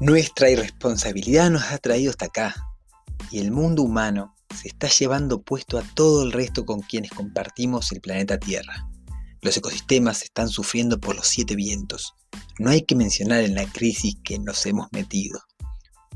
[0.00, 2.54] Nuestra irresponsabilidad nos ha traído hasta acá
[3.30, 7.90] y el mundo humano se está llevando puesto a todo el resto con quienes compartimos
[7.92, 8.90] el planeta Tierra.
[9.40, 12.14] Los ecosistemas están sufriendo por los siete vientos.
[12.58, 15.40] No hay que mencionar en la crisis que nos hemos metido.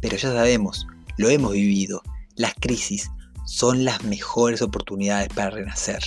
[0.03, 2.03] Pero ya sabemos, lo hemos vivido,
[2.37, 3.11] las crisis
[3.47, 6.03] son las mejores oportunidades para renacer.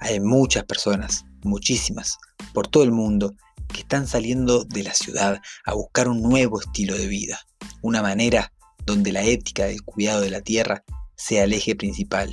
[0.00, 2.18] Hay muchas personas, muchísimas,
[2.52, 3.36] por todo el mundo,
[3.80, 7.40] están saliendo de la ciudad a buscar un nuevo estilo de vida,
[7.82, 8.52] una manera
[8.84, 10.84] donde la ética del cuidado de la tierra
[11.16, 12.32] sea el eje principal.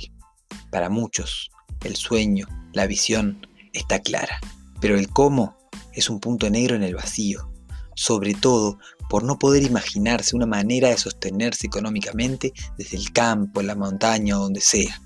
[0.70, 1.50] Para muchos,
[1.84, 4.40] el sueño, la visión está clara,
[4.80, 5.56] pero el cómo
[5.92, 7.50] es un punto negro en el vacío,
[7.94, 8.78] sobre todo
[9.08, 14.42] por no poder imaginarse una manera de sostenerse económicamente desde el campo, la montaña o
[14.42, 15.00] donde sea.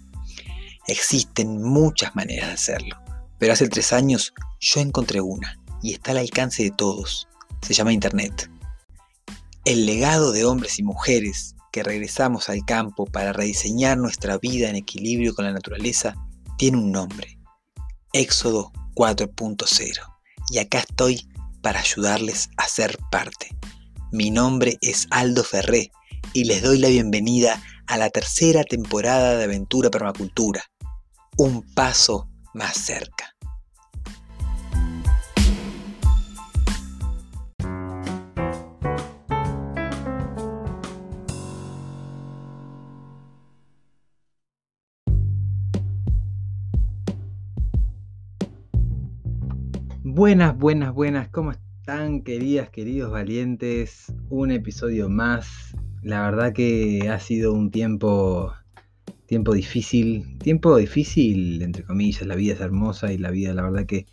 [0.86, 2.96] Existen muchas maneras de hacerlo,
[3.38, 7.28] pero hace tres años yo encontré una, y está al alcance de todos.
[7.62, 8.50] Se llama Internet.
[9.64, 14.76] El legado de hombres y mujeres que regresamos al campo para rediseñar nuestra vida en
[14.76, 16.14] equilibrio con la naturaleza
[16.56, 17.38] tiene un nombre.
[18.12, 20.00] Éxodo 4.0.
[20.50, 21.28] Y acá estoy
[21.62, 23.56] para ayudarles a ser parte.
[24.12, 25.92] Mi nombre es Aldo Ferré
[26.32, 30.64] y les doy la bienvenida a la tercera temporada de Aventura Permacultura.
[31.36, 33.36] Un paso más cerca.
[50.30, 54.14] Buenas, buenas, buenas, ¿cómo están queridas, queridos valientes?
[54.28, 55.74] Un episodio más.
[56.04, 58.52] La verdad que ha sido un tiempo
[59.26, 63.86] tiempo difícil, tiempo difícil entre comillas, la vida es hermosa y la vida la verdad
[63.86, 64.06] que,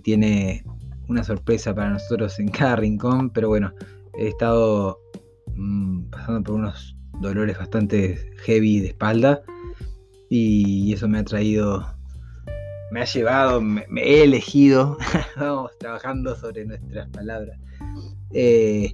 [0.00, 0.64] tiene
[1.06, 3.72] una sorpresa para nosotros en cada rincón, pero bueno,
[4.18, 4.98] he estado
[5.54, 9.40] mm, pasando por unos dolores bastante heavy de espalda
[10.28, 11.99] y eso me ha traído
[12.90, 14.98] me ha llevado, me, he elegido,
[15.36, 17.58] vamos trabajando sobre nuestras palabras,
[18.32, 18.92] eh,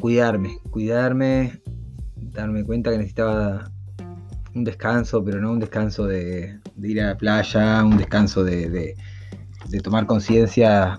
[0.00, 1.60] cuidarme, cuidarme,
[2.16, 3.70] darme cuenta que necesitaba
[4.54, 8.94] un descanso, pero no un descanso de, ir a la playa, un descanso de,
[9.82, 10.98] tomar conciencia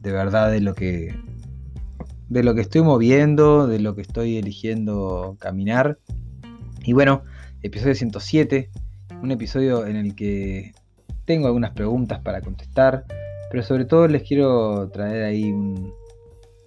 [0.00, 1.14] de verdad de lo que
[2.28, 5.98] de lo que estoy moviendo, de lo que estoy eligiendo caminar.
[6.82, 7.24] Y bueno,
[7.62, 8.70] episodio 107,
[9.22, 10.72] un episodio en el que
[11.24, 13.04] tengo algunas preguntas para contestar,
[13.50, 15.92] pero sobre todo les quiero traer ahí un,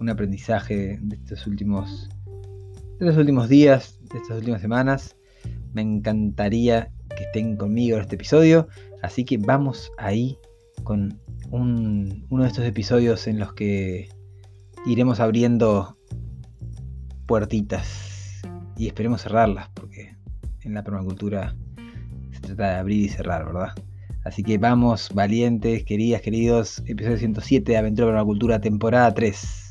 [0.08, 2.08] aprendizaje de estos últimos
[3.00, 5.16] de estos últimos días, de estas últimas semanas.
[5.72, 8.68] Me encantaría que estén conmigo en este episodio,
[9.02, 10.38] así que vamos ahí
[10.84, 14.08] con uno de estos episodios en los que
[14.86, 15.96] iremos abriendo
[17.26, 18.40] puertitas
[18.76, 20.14] y esperemos cerrarlas, porque
[20.62, 21.56] en la permacultura
[22.32, 23.74] se trata de abrir y cerrar, ¿verdad?
[24.26, 29.65] Así que vamos, valientes, queridas, queridos, episodio 107 de Aventura para la Cultura, temporada 3.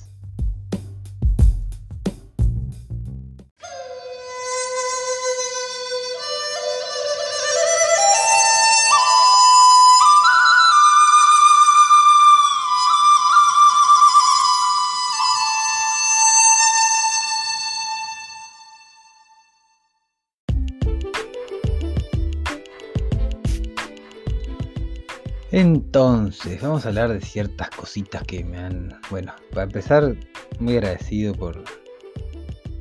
[26.61, 28.99] Vamos a hablar de ciertas cositas que me han.
[29.09, 30.15] Bueno, para empezar,
[30.59, 31.63] muy agradecido por,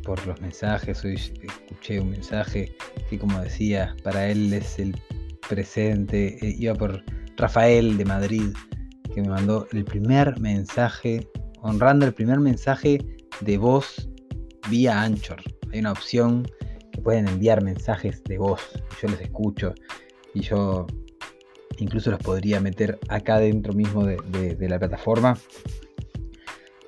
[0.02, 1.04] por los mensajes.
[1.04, 2.74] Hoy escuché un mensaje
[3.08, 5.00] que, como decía, para él es el
[5.48, 6.36] presente.
[6.46, 7.02] Eh, iba por
[7.36, 8.48] Rafael de Madrid,
[9.14, 11.28] que me mandó el primer mensaje,
[11.62, 12.98] honrando el primer mensaje
[13.40, 14.08] de voz
[14.68, 15.40] vía Anchor.
[15.72, 16.46] Hay una opción
[16.92, 18.60] que pueden enviar mensajes de voz.
[19.00, 19.74] Yo los escucho
[20.34, 20.86] y yo
[21.78, 25.38] incluso los podría meter acá dentro mismo de, la plataforma.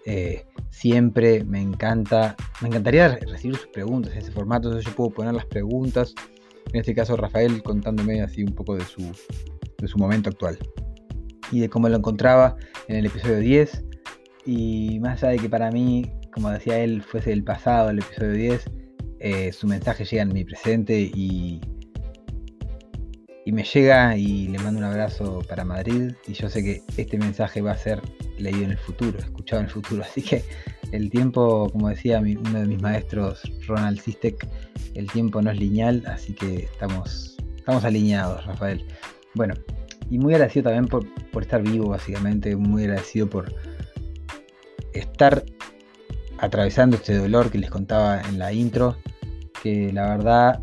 [0.05, 5.11] Eh, siempre me encanta, me encantaría recibir sus preguntas en ese formato, entonces yo puedo
[5.11, 6.15] poner las preguntas,
[6.73, 9.03] en este caso Rafael contándome así un poco de su,
[9.79, 10.59] de su momento actual
[11.51, 12.57] y de cómo lo encontraba
[12.89, 13.85] en el episodio 10
[14.45, 18.33] y más allá de que para mí, como decía él, fuese el pasado el episodio
[18.33, 18.71] 10,
[19.19, 21.61] eh, su mensaje llega en mi presente y
[23.47, 27.17] y me llega y le mando un abrazo para Madrid y yo sé que este
[27.17, 28.03] mensaje va a ser
[28.39, 30.03] leído en el futuro, escuchado en el futuro.
[30.11, 30.43] Así que
[30.91, 34.49] el tiempo, como decía uno de mis maestros, Ronald Sistek,
[34.95, 38.85] el tiempo no es lineal, así que estamos, estamos alineados, Rafael.
[39.35, 39.55] Bueno,
[40.11, 43.55] y muy agradecido también por, por estar vivo, básicamente, muy agradecido por
[44.93, 45.45] estar
[46.39, 48.97] atravesando este dolor que les contaba en la intro,
[49.63, 50.61] que la verdad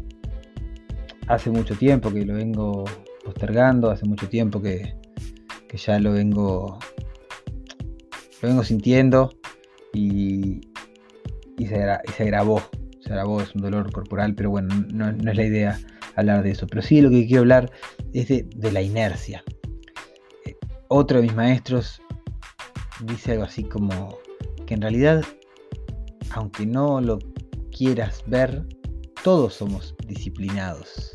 [1.28, 2.86] hace mucho tiempo que lo vengo
[3.24, 4.96] postergando, hace mucho tiempo que,
[5.74, 6.78] ya lo vengo,
[8.42, 9.34] lo vengo sintiendo
[9.94, 10.62] y,
[11.58, 11.84] y, se,
[12.16, 12.62] se agravó,
[13.00, 15.80] se es un dolor corporal, pero bueno, no, es la idea
[16.16, 16.68] hablar de eso.
[16.68, 17.72] Pero sí lo que quiero hablar
[18.14, 19.44] es de, de la inercia.
[20.46, 20.56] Eh,
[20.90, 22.02] otro de mis maestros
[23.04, 24.18] dice algo así como
[24.68, 25.24] que en realidad,
[26.32, 27.20] aunque no lo
[27.76, 28.64] quieras ver,
[29.24, 31.12] todos somos disciplinados.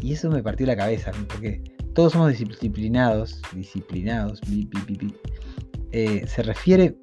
[0.00, 1.62] Y eso me partió la cabeza, porque
[1.94, 4.40] todos somos disciplinados, disciplinados,
[5.92, 6.96] eh, se refiere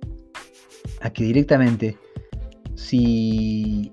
[1.01, 1.97] a que directamente,
[2.75, 3.91] si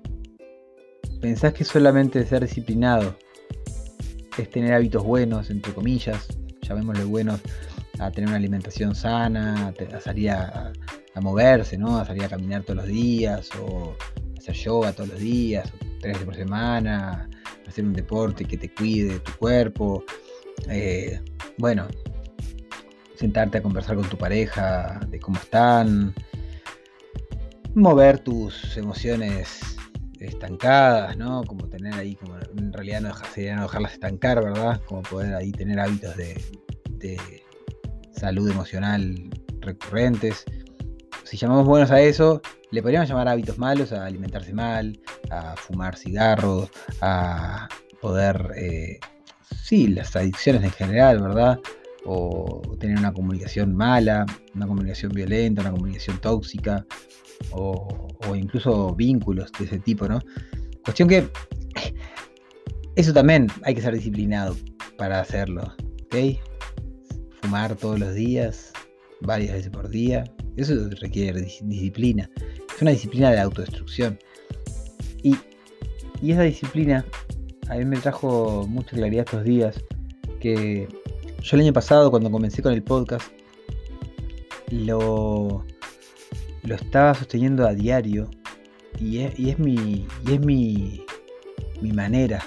[1.21, 3.15] pensás que solamente ser disciplinado
[4.37, 6.27] es tener hábitos buenos, entre comillas,
[6.61, 7.39] llamémosle buenos,
[7.99, 10.71] a tener una alimentación sana, a, salir a,
[11.21, 11.97] moverse, ¿no?
[11.97, 13.95] A salir a caminar todos los días, o
[14.37, 17.29] hacer yoga todos los días, tres veces por semana,
[17.67, 20.03] hacer un deporte que te cuide tu cuerpo.
[20.69, 21.19] Eh,
[21.57, 21.87] bueno,
[23.15, 26.13] sentarte a conversar con tu pareja de cómo están,
[27.73, 29.77] mover tus emociones
[30.19, 31.43] estancadas, ¿no?
[31.43, 34.81] Como tener ahí, como en realidad no sería no dejarlas estancar, ¿verdad?
[34.85, 36.41] Como poder ahí tener hábitos de,
[36.89, 37.17] de
[38.11, 39.29] salud emocional
[39.61, 40.45] recurrentes.
[41.23, 42.41] Si llamamos buenos a eso,
[42.71, 44.99] le podríamos llamar hábitos malos a alimentarse mal,
[45.31, 46.69] a fumar cigarros,
[47.01, 47.67] a
[48.01, 48.99] poder, eh,
[49.63, 51.59] sí, las adicciones en general, ¿verdad?
[52.05, 54.25] O tener una comunicación mala,
[54.55, 56.85] una comunicación violenta, una comunicación tóxica,
[57.51, 60.19] o, incluso vínculos de ese tipo, ¿no?
[60.83, 61.29] Cuestión que
[62.95, 64.55] eso también hay que ser disciplinado
[64.97, 65.73] para hacerlo,
[66.05, 66.39] ¿ok?
[67.41, 68.73] Fumar todos los días,
[69.21, 70.23] varias veces por día,
[70.55, 72.29] eso requiere disciplina.
[72.75, 74.17] Es una disciplina de autodestrucción.
[75.23, 75.35] Y,
[76.21, 77.05] y esa disciplina
[77.69, 79.83] a mí me trajo mucha claridad estos días
[80.39, 80.87] que
[81.41, 83.31] yo el año pasado cuando comencé con el podcast
[84.71, 85.65] lo,
[86.63, 88.29] lo estaba sosteniendo a diario
[88.99, 91.05] y es, y es mi y es mi,
[91.81, 92.43] mi manera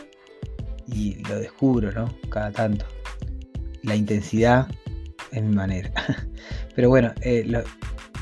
[0.86, 2.84] y lo descubro no cada tanto.
[3.82, 4.68] La intensidad
[5.30, 5.92] es mi manera.
[6.74, 7.62] Pero bueno eh, lo,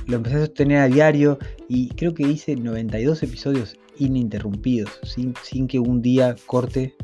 [0.06, 5.66] lo empecé a sostener a diario y creo que hice 92 episodios ininterrumpidos, sin, sin
[5.66, 6.96] que un día corte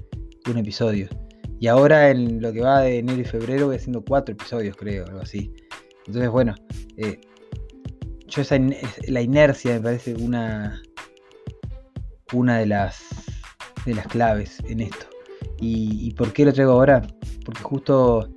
[0.51, 1.09] un episodio.
[1.61, 5.07] Y ahora en lo que va de enero y febrero voy haciendo cuatro episodios, creo,
[5.07, 5.53] algo así.
[6.07, 6.55] Entonces, bueno,
[6.97, 7.21] eh,
[8.29, 8.59] yo esa
[9.09, 10.83] la inercia me parece una,
[12.33, 13.03] una de las,
[13.87, 15.07] de las claves en esto.
[15.61, 17.01] ¿Y, por qué lo traigo ahora?
[17.45, 18.29] Porque justo,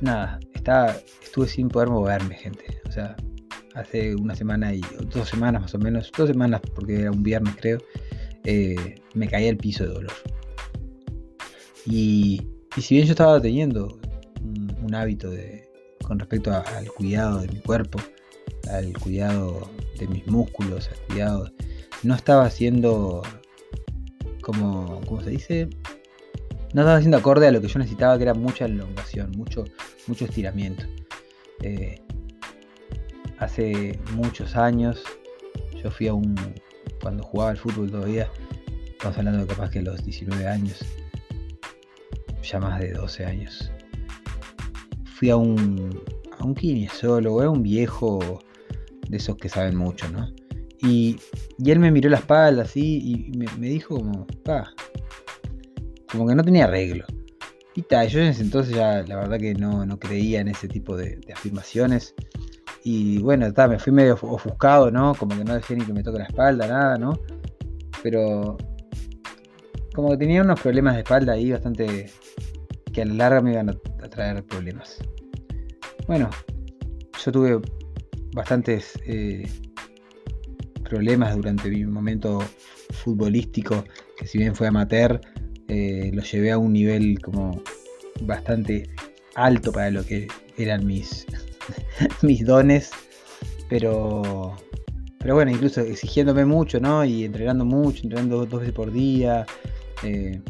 [0.00, 2.80] nada, está, estuve sin poder moverme, gente.
[2.88, 3.14] O sea,
[3.74, 4.80] hace una semana y
[5.12, 7.78] dos semanas más o menos, dos semanas porque era un viernes creo,
[8.44, 10.12] eh, me caí al piso de dolor.
[11.86, 12.42] Y,
[12.80, 13.98] si bien yo estaba teniendo
[14.82, 15.68] un, hábito de,
[16.06, 17.98] con respecto al cuidado de mi cuerpo,
[18.70, 19.68] al cuidado
[19.98, 21.52] de mis músculos, al cuidado,
[22.02, 23.22] no estaba haciendo
[24.40, 25.68] como, ¿cómo se dice?
[26.74, 29.64] No estaba haciendo acorde a lo que yo necesitaba, que era mucha elongación, mucho,
[30.06, 30.84] mucho estiramiento.
[31.62, 32.03] Eh,
[33.38, 35.02] hace muchos años.
[35.82, 36.34] Yo fui a un.
[37.00, 38.28] Cuando jugaba al fútbol todavía,
[38.86, 40.84] estamos hablando de capaz que los 19 años,
[42.42, 43.70] ya más de 12 años.
[45.16, 46.02] Fui a un.
[46.38, 48.40] a un kinesiólogo, era un viejo
[49.08, 50.32] de esos que saben mucho, ¿no?
[50.80, 51.16] Y,
[51.58, 54.72] y él me miró la espalda así y me, dijo como, pa,
[56.10, 57.06] como que no tenía arreglo.
[57.74, 60.68] Y tal, yo en ese entonces ya la verdad que no, no creía en ese
[60.68, 62.14] tipo de afirmaciones.
[62.86, 65.14] Y bueno, me fui medio ofuscado, ¿no?
[65.14, 67.18] Como que no decía ni que me toque la espalda, nada, ¿no?
[68.02, 68.58] Pero
[69.94, 72.10] como que tenía unos problemas de espalda ahí bastante
[72.92, 74.98] que a la larga me iban a, traer problemas.
[76.06, 76.28] Bueno,
[77.24, 77.60] yo tuve
[78.34, 79.48] bastantes eh,
[80.84, 82.40] problemas durante mi momento
[82.90, 83.82] futbolístico,
[84.18, 85.20] que si bien fue amateur,
[85.68, 87.62] eh, lo llevé a un nivel como
[88.20, 88.90] bastante
[89.36, 91.26] alto para lo que eran mis
[92.22, 92.90] mis dones,
[93.68, 94.56] pero,
[95.18, 97.04] pero bueno, incluso exigiéndome mucho, ¿no?
[97.04, 99.46] Y entrenando mucho, entrenando dos veces por día,
[100.02, 100.40] eh,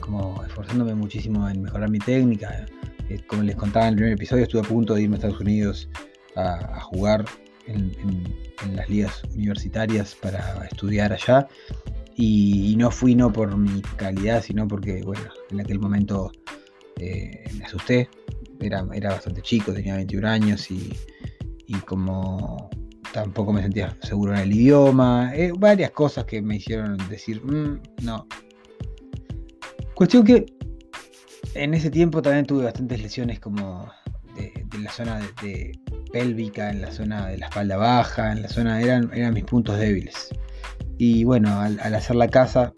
[0.00, 2.66] como esforzándome muchísimo en mejorar mi técnica.
[3.08, 5.40] Eh, como les contaba en el primer episodio, estuve a punto de irme a Estados
[5.40, 5.88] Unidos
[6.36, 7.24] a, jugar
[7.66, 7.92] en,
[8.74, 11.48] las ligas universitarias para estudiar allá.
[12.14, 16.30] Y, no fui no por mi calidad, sino porque, bueno, en aquel momento
[16.98, 18.08] eh, me asusté
[18.62, 20.92] era, bastante chico, tenía 21 años y,
[21.86, 22.70] como
[23.12, 27.80] tampoco me sentía seguro en el idioma, eh, varias cosas que me hicieron decir, mm,
[28.04, 28.26] no.
[29.94, 30.46] Cuestión que
[31.54, 33.90] en ese tiempo también tuve bastantes lesiones como
[34.34, 35.78] de, la zona de,
[36.12, 39.78] pélvica, en la zona de la espalda baja, en la zona, eran, eran mis puntos
[39.78, 40.30] débiles.
[40.98, 42.72] Y bueno, al, hacer la casa,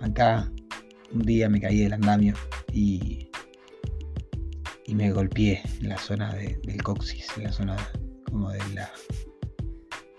[0.00, 0.50] acá
[1.12, 2.34] un día me caí del andamio
[2.72, 3.23] y,
[4.94, 7.76] me golpeé en la zona del coxis, en la zona
[8.24, 8.90] como de la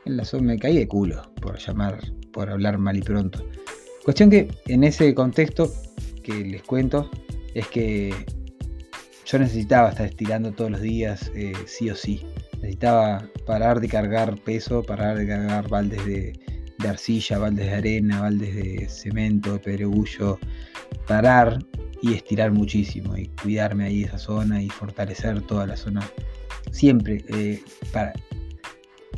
[0.05, 1.99] en la zona, me caí de culo, por llamar,
[2.31, 3.43] por hablar mal y pronto.
[4.03, 5.73] Cuestión que en ese contexto
[6.21, 7.09] que les cuento
[7.55, 8.13] es que
[9.25, 12.21] yo necesitaba estar estirando todos los días, eh, sí o sí.
[12.61, 16.33] Necesitaba parar de cargar peso, parar de cargar baldes de,
[16.87, 20.37] arcilla, baldes de arena, baldes de cemento, de pedregullo,
[21.07, 21.57] parar
[22.05, 26.07] y estirar muchísimo y cuidarme ahí esa zona y fortalecer toda la zona.
[26.71, 27.59] Siempre, eh,
[27.91, 28.13] para,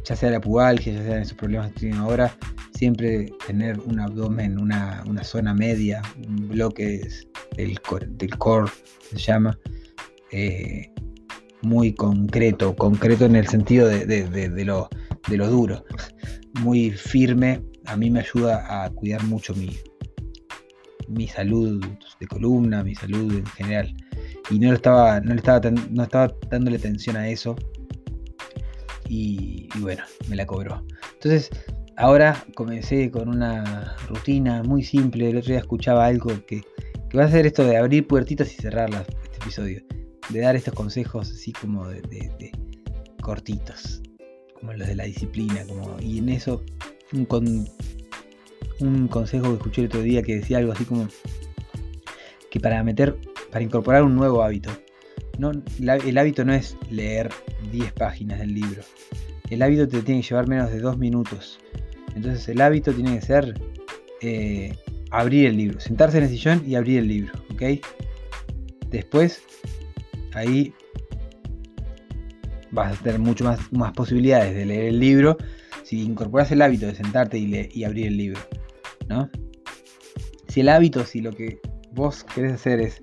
[0.06, 2.34] ya sea la pubalgia, ya sea esos problemas que tienen ahora,
[2.74, 7.02] siempre tener un abdomen, una, zona media, un bloque
[7.58, 7.78] del
[8.18, 8.72] del core
[9.10, 9.60] se llama,
[10.32, 10.90] eh,
[11.62, 14.88] muy concreto, concreto en el sentido de, lo,
[15.28, 15.84] de lo duro,
[16.62, 19.76] muy firme, a mí me ayuda a cuidar mucho mi,
[21.08, 21.84] mi salud
[22.20, 23.94] de columna, mi salud en general.
[24.50, 27.56] Y no, lo estaba, no, le estaba, no estaba dándole atención a eso
[29.10, 30.84] y, bueno, me la cobró.
[31.14, 31.50] Entonces,
[31.98, 35.30] ahora comencé con una rutina muy simple.
[35.30, 36.62] El otro día escuchaba algo que,
[37.18, 39.82] va a ser esto de abrir puertitas y cerrarlas, este episodio.
[40.30, 42.52] De dar estos consejos así como de,
[43.22, 44.02] cortitos,
[44.60, 45.66] como los de la disciplina.
[45.68, 46.64] Como, y en eso,
[47.14, 47.68] un,
[48.80, 51.08] un consejo que escuché el otro día que decía algo así como
[52.50, 53.18] que para meter,
[53.52, 54.70] para incorporar un nuevo hábito,
[55.38, 57.30] no, el hábito no es leer
[57.72, 58.82] 10 páginas del libro.
[59.50, 61.60] El hábito te tiene que llevar menos de 2 minutos.
[62.16, 63.62] Entonces el hábito tiene que ser
[64.22, 64.76] eh,
[65.12, 67.34] abrir el libro, sentarse en el sillón y abrir el libro.
[68.90, 69.42] Después,
[70.34, 70.74] ahí
[72.72, 75.38] vas a tener mucho más, más posibilidades de leer el libro
[75.84, 78.40] si incorporas el hábito de sentarte y, y abrir el libro,
[79.10, 79.30] ¿no?
[80.48, 81.60] Si el hábito, si lo que
[81.92, 83.02] vos querés hacer es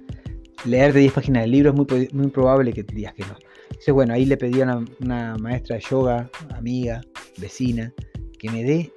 [0.64, 3.36] leerte 10 páginas del libro, es muy, muy probable que te digas que no.
[3.70, 7.00] Entonces, bueno, ahí le pedí a una, maestra de yoga, amiga,
[7.38, 7.92] vecina,
[8.38, 8.92] que me dé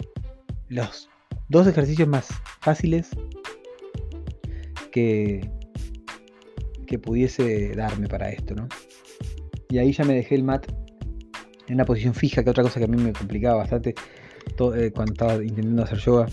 [0.70, 1.10] los
[1.50, 2.28] dos ejercicios más
[2.62, 3.10] fáciles
[4.92, 5.50] que,
[6.86, 8.68] que pudiese darme para esto, ¿no?
[9.70, 10.66] Y ahí ya me dejé el mat
[11.68, 13.96] en una posición fija, que otra cosa que a mí me complicaba bastante
[14.76, 16.28] eh, cuando estaba intentando hacer yoga,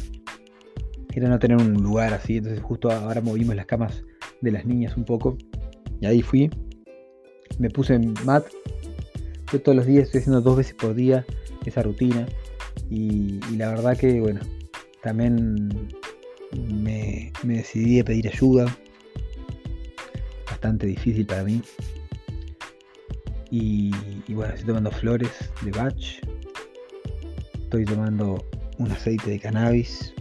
[1.21, 4.02] era no tener un lugar así, entonces justo ahora movimos las camas
[4.40, 5.37] de las niñas un poco.
[6.00, 6.50] Y ahí fui.
[7.59, 8.44] Me puse en mat.
[9.52, 11.25] Yo todos los días estoy haciendo dos veces por día
[11.64, 12.26] esa rutina.
[12.90, 14.40] Y, la verdad que, bueno,
[15.02, 15.88] también
[16.68, 18.76] me, decidí a pedir ayuda.
[20.47, 21.62] Bastante difícil para mí.
[23.50, 23.92] Y,
[24.26, 25.30] y, bueno, estoy tomando flores
[25.62, 26.18] de batch.
[27.54, 28.44] Estoy tomando
[28.78, 30.12] un aceite de cannabis.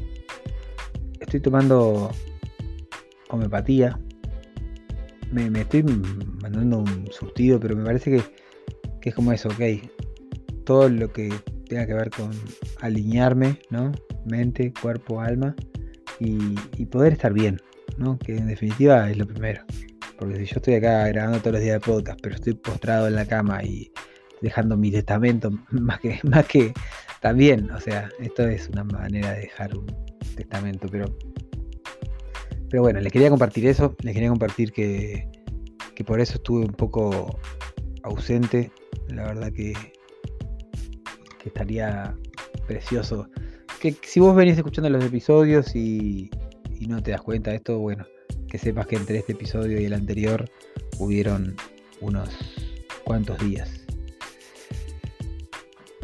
[1.34, 2.12] Estoy tomando
[3.30, 4.00] homeopatía
[5.32, 8.22] me, estoy mandando un surtido, pero me parece
[9.02, 9.90] que, es como eso, ok.
[10.63, 11.34] Todo lo que
[11.68, 12.30] tenga que ver con
[12.82, 13.92] alinearme, ¿no?
[14.28, 15.56] Mente, cuerpo, alma
[16.20, 17.60] y, poder estar bien,
[17.98, 18.20] ¿no?
[18.20, 19.63] Que en definitiva es lo primero.
[20.20, 23.16] Porque si yo estoy acá grabando todos los días de podcast, pero estoy postrado en
[23.16, 23.92] la cama y
[24.44, 26.74] dejando mi testamento, más que, más que
[27.22, 31.06] también, o sea, esto es una manera de dejar un testamento, pero
[32.74, 35.30] pero bueno, les quería compartir eso, les quería compartir que,
[36.08, 37.40] por eso estuve un poco
[38.02, 38.72] ausente.
[39.10, 39.74] La verdad que,
[41.38, 42.18] que estaría
[42.66, 43.30] precioso.
[43.80, 46.32] Que si vos venís escuchando los episodios y,
[46.80, 48.08] y no te das cuenta de esto, bueno,
[48.50, 50.50] que sepas que entre este episodio y el anterior
[50.98, 51.56] hubieron
[52.02, 52.30] unos
[53.04, 53.86] cuantos días.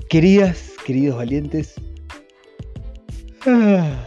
[0.07, 1.74] Queridas, queridos valientes,
[3.48, 4.05] ah,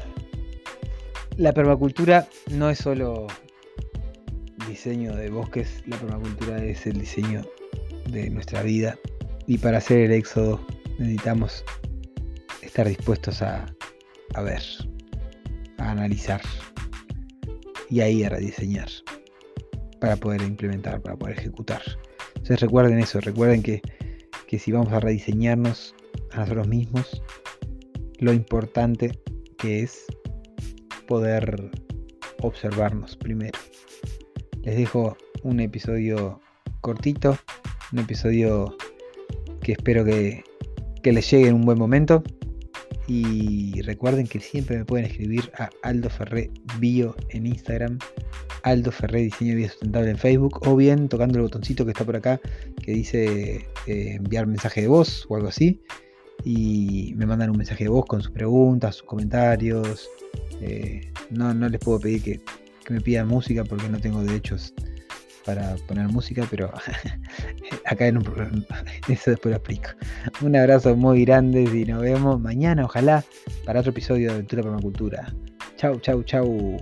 [1.37, 3.27] la permacultura no es solo
[4.69, 7.43] diseño de bosques, la permacultura es el diseño
[8.09, 8.99] de nuestra vida
[9.47, 10.65] y para hacer el éxodo
[10.99, 11.65] necesitamos
[12.63, 13.75] estar dispuestos a,
[14.43, 14.63] ver,
[15.79, 16.41] a analizar
[17.89, 18.89] y ahí a rediseñar
[20.01, 21.83] para poder implementar, para poder ejecutar.
[22.29, 23.81] Entonces recuerden eso, recuerden que,
[24.47, 25.95] que si vamos a rediseñarnos
[26.33, 27.23] a nosotros mismos,
[28.19, 29.19] lo importante
[29.59, 30.07] que es
[31.07, 31.71] poder
[32.41, 33.59] observarnos primero.
[34.63, 36.41] Les dejo un episodio
[36.81, 37.37] cortito,
[37.93, 38.77] un episodio
[39.63, 40.45] que espero que,
[41.03, 42.23] que les llegue en un buen momento.
[43.09, 47.99] Y recuerden que siempre me pueden escribir a Aldo Ferré Bio en Instagram,
[48.63, 52.17] Aldo Ferré Diseño Bio Sustentable en Facebook, o bien tocando el botoncito que está por
[52.17, 52.41] acá
[52.81, 55.83] que dice eh, enviar mensaje de voz o algo así.
[56.45, 60.09] Y me mandan un mensaje de voz con sus preguntas, sus comentarios.
[60.61, 62.41] Eh, no, no les puedo pedir que,
[62.91, 64.75] me pidan música porque no tengo derechos
[65.47, 66.73] para poner música, pero
[67.87, 68.25] acá en un
[69.09, 69.91] eso después lo explico.
[70.41, 73.25] Un abrazo muy grande y nos vemos mañana, ojalá,
[73.65, 75.35] para otro episodio de Aventura Permacultura.
[75.77, 76.77] Chau, chau, chau.